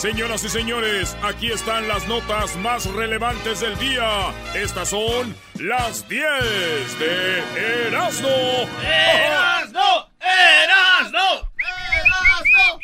[0.00, 4.32] Señoras y señores, aquí están las notas más relevantes del día.
[4.54, 6.24] Estas son las 10
[6.98, 8.66] de Erasmo.
[8.82, 10.10] ¡Erasmo!
[10.18, 11.52] ¡Erasmo!
[11.58, 12.80] ¡Erasmo!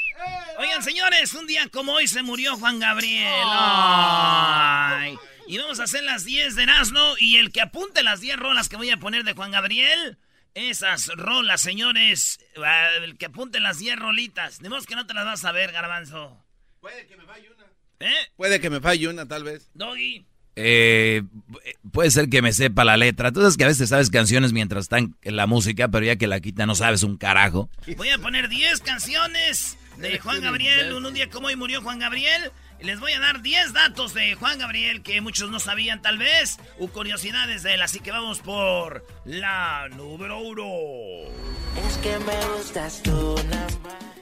[0.58, 3.32] Oigan, señores, un día como hoy se murió Juan Gabriel.
[5.46, 8.68] Y vamos a hacer las 10 de Erasmo y el que apunte las 10 rolas
[8.68, 10.18] que voy a poner de Juan Gabriel,
[10.52, 12.40] esas rolas, señores,
[13.00, 14.58] el que apunte las 10 rolitas.
[14.58, 16.45] De modo que no te las vas a ver, garbanzo.
[16.86, 17.66] Puede que me falle una.
[17.98, 18.14] ¿Eh?
[18.36, 19.70] Puede que me falle una, tal vez.
[19.74, 20.24] Doggy.
[20.54, 21.24] Eh,
[21.90, 23.32] puede ser que me sepa la letra.
[23.32, 26.28] Tú sabes que a veces sabes canciones mientras están en la música, pero ya que
[26.28, 27.68] la quita no sabes un carajo.
[27.96, 30.92] Voy a poner 10 canciones de Juan Gabriel.
[30.92, 32.52] Un, un día como hoy murió Juan Gabriel.
[32.80, 36.18] Y les voy a dar 10 datos de Juan Gabriel que muchos no sabían tal
[36.18, 36.58] vez.
[36.78, 37.82] O curiosidades de él.
[37.82, 40.64] Así que vamos por la número uno.
[41.84, 44.15] Es que me gustas tú, nada más.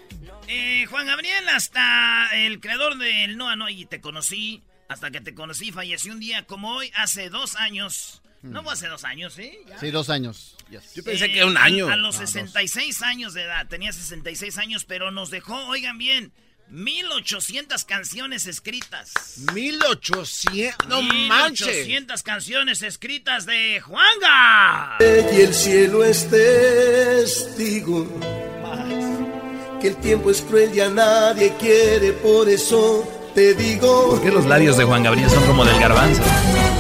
[0.49, 5.35] Eh, Juan Gabriel, hasta el creador del No No y te conocí, hasta que te
[5.35, 8.21] conocí, falleció un día como hoy, hace dos años.
[8.43, 9.53] No fue hace dos años, ¿sí?
[9.67, 9.79] ¿Ya?
[9.81, 10.55] Sí, dos años.
[10.69, 10.95] Yes.
[10.95, 11.89] Yo pensé Eh, que un a- año.
[11.89, 12.31] A, los No, dos.
[12.31, 16.31] 66 años de edad, tenía 66 años, pero nos dejó, oigan bien,
[16.69, 19.13] 1800 canciones escritas.
[19.55, 20.87] 1800.
[20.89, 21.67] No manches.
[21.69, 24.99] 1800 canciones escritas de Juanga.
[25.01, 28.05] y el cielo es testigo
[29.85, 34.09] que el tiempo es cruel y a nadie quiere, por eso te digo.
[34.13, 36.23] ¿Por qué los labios de Juan Gabriel son como del garbanzo?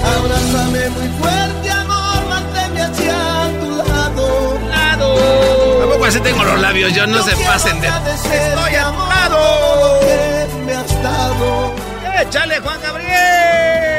[0.02, 3.76] Abrázame muy fuerte, amor, manténme hacia tu
[4.70, 5.80] lado.
[5.80, 7.88] Tampoco así tengo los labios, yo no se quiero pasen de.
[10.72, 11.74] has dado.
[12.22, 13.93] ¡Échale, Juan Gabriel!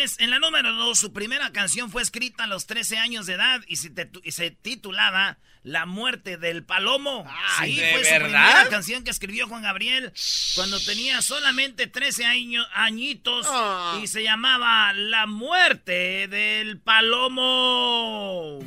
[0.00, 3.34] Señores, en la número 2, su primera canción fue escrita a los 13 años de
[3.34, 7.30] edad y se, te- y se titulaba La muerte del palomo.
[7.58, 8.28] Ay, sí, ¿de fue su verdad?
[8.50, 10.10] primera canción que escribió Juan Gabriel
[10.54, 13.98] cuando tenía solamente 13 años, añitos Ah.
[14.02, 18.60] y se llamaba La muerte del palomo.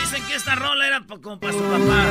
[0.00, 2.06] Dicen que esta rola era como para su papá.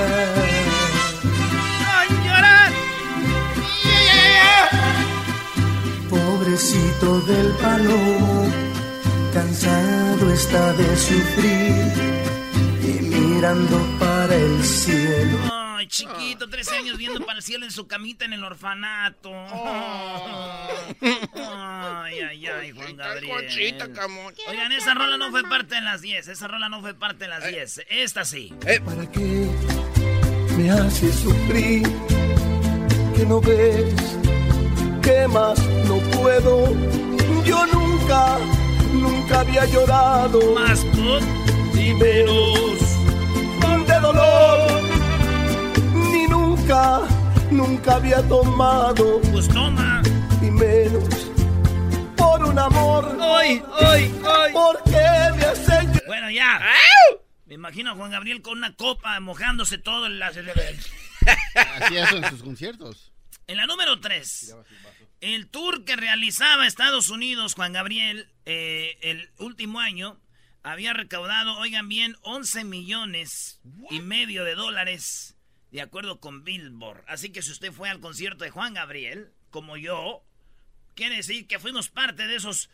[6.09, 8.49] Pobrecito del palomo,
[9.33, 11.91] cansado está de sufrir
[12.83, 15.37] y mirando para el cielo.
[15.51, 19.31] Ay, chiquito, 13 años viendo para el cielo en su camita en el orfanato.
[21.33, 23.77] Ay, ay, ay, Juan Gabriel.
[24.47, 26.27] Oigan, esa rola no fue parte de las 10.
[26.27, 27.81] Esa rola no fue parte de las 10.
[27.89, 28.53] Esta sí.
[28.85, 29.47] ¿Para qué
[30.57, 31.83] me haces sufrir?
[33.15, 33.93] Que no ves
[35.05, 35.57] que más
[35.87, 36.73] no puedo.
[37.45, 38.39] Yo nunca,
[38.91, 40.55] nunca había llorado.
[40.55, 41.23] Más put
[41.75, 42.79] y menos
[43.87, 44.81] de dolor.
[45.93, 47.01] Ni nunca,
[47.51, 49.21] nunca había tomado.
[49.31, 50.01] Pues toma.
[50.41, 51.27] Y menos
[52.17, 53.17] por un amor.
[53.21, 54.53] ¡Ay, ay, ay!
[54.53, 55.07] ¿Por qué
[55.37, 56.01] me llorar?
[56.07, 56.59] Bueno, ya.
[57.45, 60.27] Me imagino a Juan Gabriel con una copa mojándose todo en la...
[60.27, 63.11] Así eso en sus conciertos.
[63.47, 64.55] En la número 3,
[65.21, 70.19] el tour que realizaba Estados Unidos, Juan Gabriel, eh, el último año,
[70.65, 73.59] había recaudado, oigan bien, 11 millones
[73.91, 75.35] y medio de dólares,
[75.71, 77.03] de acuerdo con Billboard.
[77.07, 80.23] Así que si usted fue al concierto de Juan Gabriel, como yo,
[80.95, 82.69] quiere decir que fuimos parte de esos...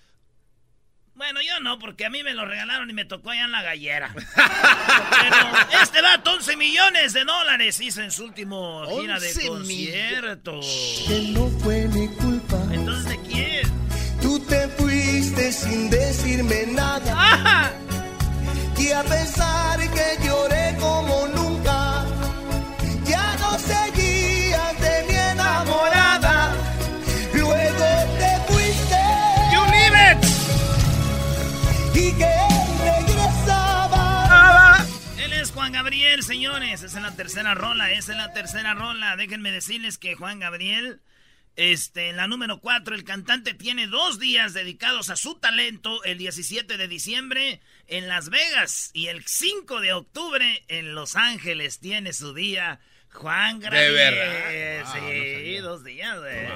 [1.14, 3.62] Bueno, yo no, porque a mí me lo regalaron y me tocó allá en la
[3.62, 4.14] gallera.
[4.16, 11.04] Pero este vato 11 millones de dólares hizo en su último gira de 11 conciertos.
[11.08, 12.08] Que no fue mi
[12.72, 13.68] ¿Entonces de quién?
[14.22, 17.14] Tú te fuiste sin decirme nada.
[17.16, 17.72] ¡Ah!
[18.78, 22.04] Y a pesar que lloré como nunca,
[23.06, 26.54] ya no seguías de mi enamorada.
[27.34, 27.86] Luego
[28.20, 29.00] te fuiste.
[29.54, 30.18] ¡You leave it!
[31.96, 32.36] Y que
[32.84, 34.26] regresaba.
[34.30, 34.86] Ah,
[35.24, 36.82] él es Juan Gabriel, señores.
[36.82, 39.16] Esa es la tercera rola, esa es la tercera rola.
[39.16, 41.02] Déjenme decirles que Juan Gabriel
[41.62, 46.76] este, la número cuatro, el cantante tiene dos días dedicados a su talento, el 17
[46.76, 52.34] de diciembre en Las Vegas y el 5 de octubre en Los Ángeles tiene su
[52.34, 52.80] día.
[53.14, 53.94] Juan Gabriel.
[53.94, 54.94] verdad?
[54.94, 56.48] Sí, dos días, güey.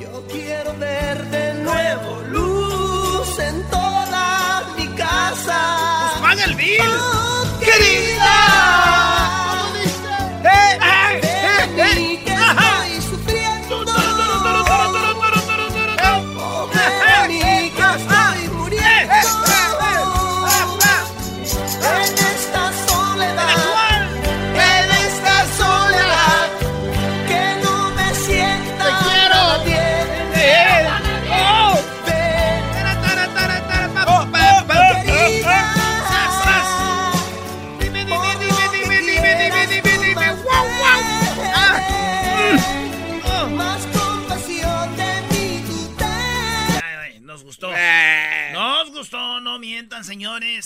[0.00, 6.10] Yo quiero ver de nuevo luz en toda mi casa.
[6.18, 6.80] Pues paga el bill.
[6.80, 7.28] Oh.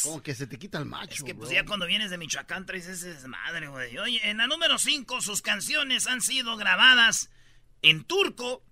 [0.03, 1.15] Como que se te quita el macho.
[1.15, 1.59] Es que pues bro.
[1.59, 3.97] ya cuando vienes de Michoacán traes ese desmadre, güey.
[3.99, 7.31] Oye, en la número 5 sus canciones han sido grabadas
[7.83, 8.65] en turco,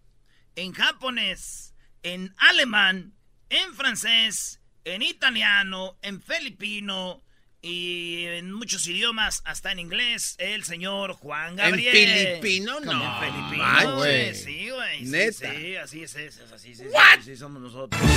[0.56, 3.14] en japonés, en alemán,
[3.48, 7.22] en francés, en italiano, en filipino
[7.62, 12.40] y en muchos idiomas, hasta en inglés, el señor Juan Gabriel.
[12.40, 12.80] filipino?
[12.80, 13.22] No.
[13.22, 14.34] En filipino, güey.
[14.34, 15.04] Sí, güey.
[15.04, 15.54] sí, Neta.
[15.54, 17.20] Sí, así es, es, es así, sí, sí, What?
[17.22, 18.00] sí, somos nosotros.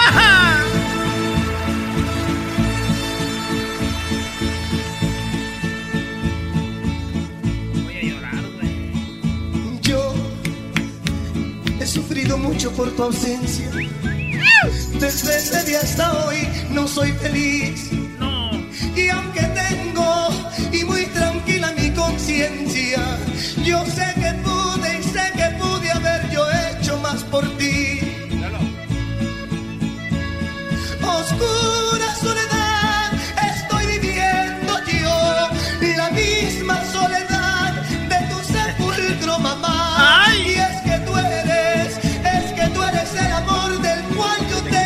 [0.00, 0.79] Voy
[11.90, 13.68] sufrido mucho por tu ausencia.
[15.00, 16.36] Desde ese día hasta hoy
[16.72, 17.90] no soy feliz.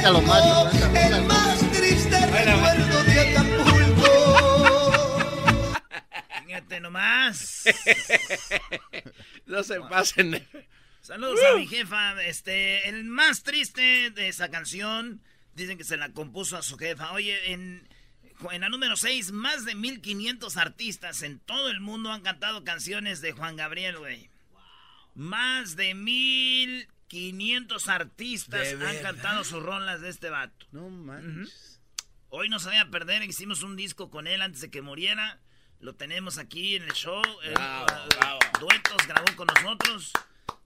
[0.05, 4.13] El más triste recuerdo de Acapulco.
[6.47, 7.65] Fíjate nomás.
[9.47, 10.47] No se pasen.
[11.01, 12.23] Saludos a mi jefa.
[12.23, 15.23] Este, el más triste de esa canción,
[15.55, 17.13] dicen que se la compuso a su jefa.
[17.13, 17.89] Oye, en,
[18.51, 23.23] en la número 6, más de 1500 artistas en todo el mundo han cantado canciones
[23.23, 24.29] de Juan Gabriel, güey.
[25.15, 25.95] Más de
[27.15, 29.03] 1500 artistas ¿De han verdad?
[29.03, 30.67] cantado sus rolas de este vato.
[30.73, 31.81] No manches.
[32.29, 35.41] Hoy no se vaya a perder, hicimos un disco con él antes de que muriera.
[35.81, 37.23] Lo tenemos aquí en el show.
[37.55, 38.39] Bravo, ah, bravo.
[38.61, 40.13] Duetos, grabó con nosotros.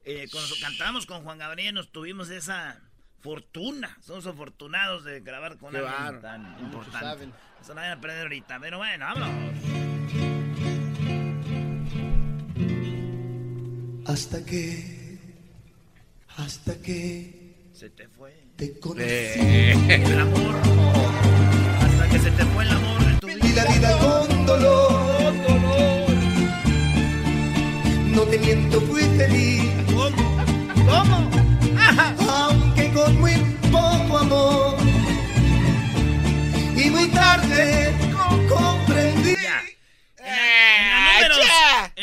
[0.05, 2.81] Eh, cuando cantamos con Juan Gabriel nos tuvimos esa
[3.21, 3.99] fortuna.
[4.01, 6.21] Somos afortunados de grabar con Qué alguien bárbaro.
[6.21, 6.99] tan Muchos importante.
[7.01, 7.33] saben.
[7.61, 8.59] Eso no a perder ahorita.
[8.61, 9.55] Pero bueno, vámonos.
[14.07, 14.98] Hasta que,
[16.39, 19.05] hasta que Se te fue te conocí.
[19.05, 20.55] el amor.
[21.81, 23.65] Hasta que se te fue el amor de tu Y vida.
[23.65, 25.33] la vida con dolor.
[28.15, 29.63] No te miento, fui feliz.
[29.87, 30.17] ¿Cómo?
[30.87, 31.31] ¿Cómo?
[31.79, 32.15] Ajá.
[32.49, 33.35] Aunque con muy
[33.71, 34.77] poco amor.
[36.77, 37.88] Y muy tarde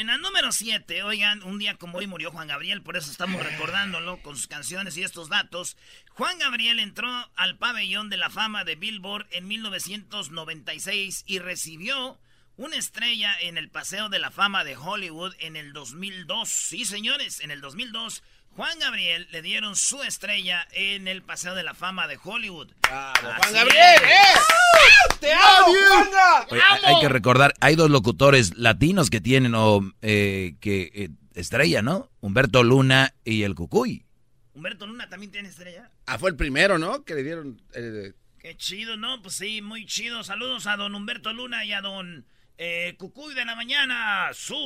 [0.05, 3.43] en la número 7, oigan, un día como hoy murió Juan Gabriel, por eso estamos
[3.43, 5.77] recordándolo con sus canciones y estos datos.
[6.12, 12.19] Juan Gabriel entró al pabellón de la fama de Billboard en 1996 y recibió
[12.55, 16.50] una estrella en el Paseo de la Fama de Hollywood en el 2002.
[16.50, 18.21] Sí, señores, en el 2002.
[18.55, 22.71] Juan Gabriel le dieron su estrella en el Paseo de la Fama de Hollywood.
[22.83, 24.39] Así Juan Gabriel, es.
[24.75, 25.15] ¡Eh!
[25.20, 26.48] ¡Te amo, Juanga!
[26.51, 31.10] Oye, hay- hay que recordar, hay dos locutores latinos que tienen o eh, que eh,
[31.34, 32.10] estrella, ¿no?
[32.22, 34.05] Humberto Luna y el Cucuy.
[34.53, 35.89] Humberto Luna también tiene estrella.
[36.05, 37.03] Ah, fue el primero, ¿no?
[37.03, 37.62] Que le dieron.
[37.74, 39.22] eh, Qué chido, ¿no?
[39.22, 40.24] Pues sí, muy chido.
[40.24, 42.25] Saludos a don Humberto Luna y a don
[42.58, 44.29] eh, Cucuy de la mañana.
[44.34, 44.60] Súbala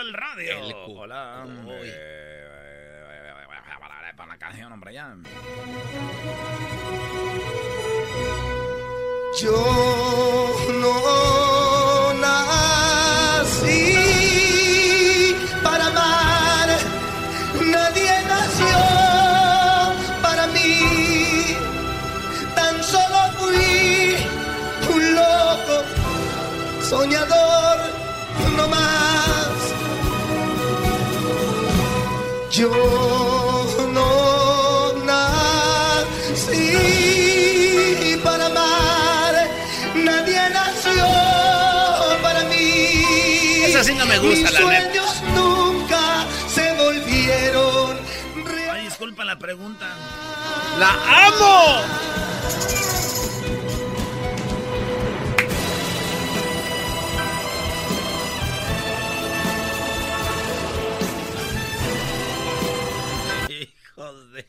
[0.00, 0.52] al radio.
[0.66, 0.72] El.
[0.88, 1.92] Hola, hombre.
[4.16, 5.14] Para la canción, hombre, ya.
[9.38, 9.52] Yo
[10.80, 13.74] no nací
[15.62, 16.68] para amar,
[17.60, 18.78] nadie nació
[20.22, 21.56] para mí,
[22.54, 24.16] tan solo fui
[24.94, 25.74] un loco,
[26.88, 27.78] soñador,
[28.56, 29.58] no más.
[32.50, 33.35] Yo
[44.20, 44.92] me gusta, Mis la neta.
[44.92, 47.96] sueños nunca se volvieron
[48.70, 49.86] Ay, disculpa la pregunta.
[50.78, 51.82] ¡La amo!
[63.48, 64.46] Hijos de...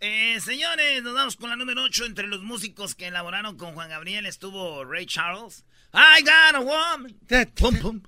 [0.00, 2.06] Eh, señores, nos vamos con la número 8.
[2.06, 5.64] Entre los músicos que elaboraron con Juan Gabriel estuvo Ray Charles.
[5.94, 7.14] I got a woman.
[7.54, 8.02] Pum, pum.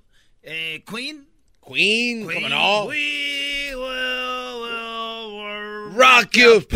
[0.44, 1.26] Eh, Queen.
[1.66, 2.34] Queen, Queen.
[2.42, 2.84] ¿cómo no?
[2.86, 6.66] We will, will, will Rock you.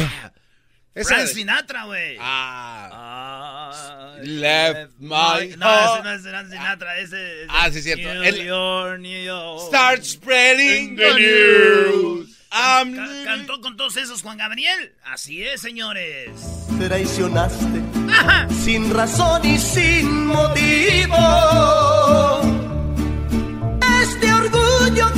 [0.94, 2.16] Esa Frank Sinatra, güey.
[2.18, 6.00] Ah, I left my No, heart.
[6.00, 6.98] ese no es Frank Sinatra.
[6.98, 8.02] Ese, ese Ah, sí, cierto.
[8.14, 9.60] New El- York, New York.
[9.68, 12.34] Start spreading In the news.
[12.50, 14.94] I'm Ca- cantó con todos esos Juan Gabriel.
[15.04, 16.30] Así es, señores.
[16.78, 18.48] Traicionaste Ajá.
[18.64, 21.16] sin razón y sin motivo.
[24.08, 25.17] Este orgullo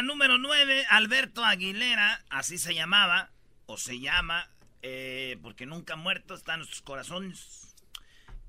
[0.00, 3.30] la número 9, Alberto Aguilera, así se llamaba,
[3.66, 4.48] o se llama,
[4.82, 7.74] eh, porque nunca ha muerto, está en nuestros corazones.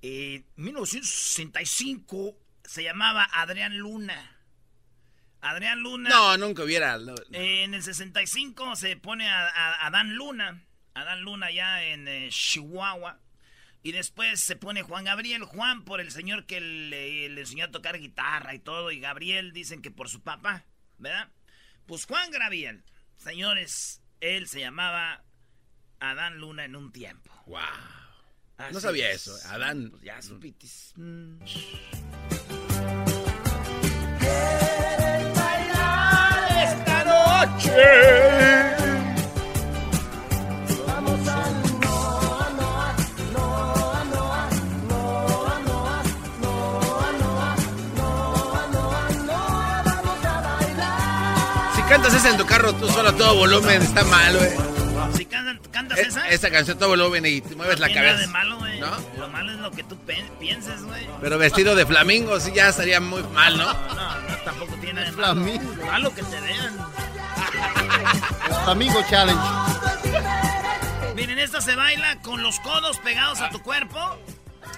[0.01, 4.37] Eh, 1965 se llamaba Adrián Luna.
[5.41, 6.09] Adrián Luna.
[6.09, 6.97] No, nunca hubiera.
[6.97, 7.15] no.
[7.31, 10.63] Eh, en el 65 se pone a, a- Adán Luna.
[10.93, 13.19] Adán Luna ya en eh, Chihuahua.
[13.83, 15.43] Y después se pone Juan Gabriel.
[15.43, 18.91] Juan por el señor que le, le enseñó a tocar guitarra y todo.
[18.91, 20.65] Y Gabriel dicen que por su papá.
[20.99, 21.29] ¿Verdad?
[21.91, 22.85] Pues Juan Gabriel.
[23.17, 25.25] Señores, él se llamaba
[25.99, 27.33] Adán Luna en un tiempo.
[27.47, 27.59] Wow.
[28.55, 29.27] Así No sabía es.
[29.27, 29.89] eso, Adán.
[29.91, 30.93] Pues ya supitis.
[36.63, 38.40] esta noche.
[51.91, 54.49] Cantas esa en tu carro tú solo a todo volumen, está mal, güey.
[55.17, 56.29] Si cantan- cantas Es- esa.
[56.29, 58.31] Esta canción a todo volumen y te mueves no la tiene nada de cabeza.
[58.31, 58.79] malo, güey.
[58.79, 58.87] ¿No?
[59.17, 59.97] Lo malo es lo que tú
[60.39, 61.07] pienses, güey.
[61.21, 63.65] Pero vestido de flamingo sí ya estaría muy mal, ¿no?
[63.65, 65.33] No, no, tampoco tiene de malo.
[65.33, 65.85] Flamingo.
[65.85, 66.77] Malo que te vean.
[68.67, 69.41] Amigo Challenge.
[71.15, 73.99] Miren, esta se baila con los codos pegados a tu cuerpo.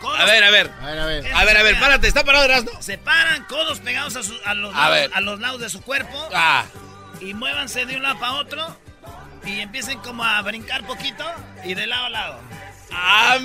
[0.01, 0.72] Codos- A ver, a ver.
[0.82, 1.34] A ver, a ver.
[1.34, 2.72] A ver, a ver, párate, está parado Erasmo.
[2.79, 5.12] Se paran, codos pegados a, su- a los, A lados, ver.
[5.13, 6.29] a los lados de su cuerpo.
[6.34, 6.65] Ah.
[7.24, 8.77] Y muévanse de un lado para otro.
[9.46, 11.25] Y empiecen como a brincar poquito.
[11.63, 12.39] Y de lado a lado.
[12.96, 13.39] ¡A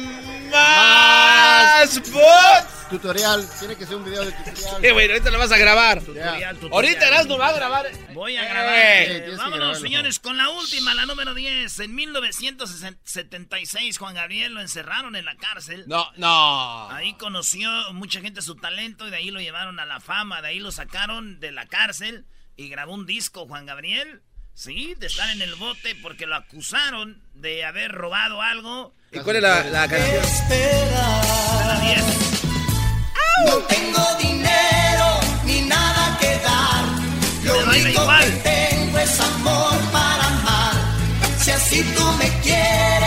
[0.50, 2.88] más bots!
[2.90, 3.49] Tutorial.
[3.58, 4.85] Tiene que ser un video de tutorial.
[4.85, 6.00] Eh, güey, ahorita lo vas a grabar.
[6.00, 6.73] Tutorial, tutorial.
[6.73, 7.87] Ahorita Erasmo va a grabar.
[8.12, 8.75] Voy a Eh, grabar.
[8.78, 11.80] Eh, vámonos, señores, con la última, la número 10.
[11.80, 15.85] En 1976, Juan Gabriel lo encerraron en la cárcel.
[15.87, 16.90] No, no.
[16.90, 20.42] Ahí conoció mucha gente su talento y de ahí lo llevaron a la fama.
[20.42, 22.26] De ahí lo sacaron de la cárcel
[22.58, 24.20] y grabó un disco, Juan Gabriel.
[24.52, 28.92] Sí, de estar en el bote porque lo acusaron de haber robado algo.
[29.12, 30.24] ¿Y cuál es la, la canción?
[30.92, 32.04] La 10.
[33.46, 36.84] No tengo dinero ni nada que dar.
[37.44, 38.24] Lo Te único igual.
[38.24, 40.74] que tengo es amor para amar.
[41.38, 42.97] Si así tú me quieres,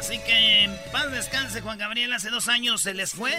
[0.00, 2.10] Así que en paz descanse, Juan Gabriel.
[2.14, 3.32] Hace dos años se les fue.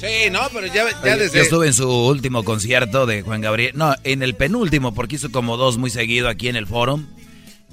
[0.00, 1.38] Sí, no, pero ya, ya Oye, desde...
[1.38, 3.70] Yo estuve en su último concierto de Juan Gabriel.
[3.76, 7.06] No, en el penúltimo, porque hizo como dos muy seguido aquí en el Forum.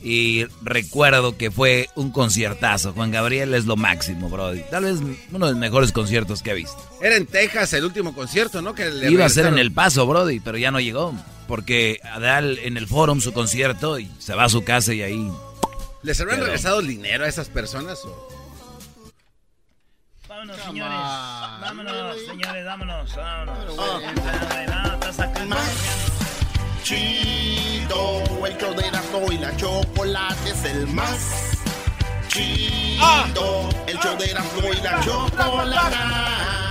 [0.03, 2.93] Y recuerdo que fue un conciertazo.
[2.93, 4.61] Juan Gabriel es lo máximo, Brody.
[4.69, 4.99] Tal vez
[5.31, 6.77] uno de los mejores conciertos que he visto.
[7.01, 8.75] Era en Texas el último concierto, ¿no?
[8.75, 9.57] Que le Iba a ser en.
[9.57, 11.15] El Paso, Brody, pero ya no llegó.
[11.47, 15.31] Porque Adal en el Forum su concierto y se va a su casa y ahí.
[16.03, 16.45] ¿Les habrán Pero...
[16.47, 18.27] regresado el dinero a esas personas o.?
[20.27, 20.97] Vámonos, señores.
[21.61, 23.15] Vámonos, señores, vámonos.
[23.15, 23.75] Vámonos.
[23.77, 23.99] Oh,
[26.83, 31.59] chido, el choderazo y la chocolate es el más
[32.29, 33.03] chido.
[33.03, 33.25] Ah.
[33.87, 35.01] El choderazo y la ah.
[35.03, 36.70] chocolate.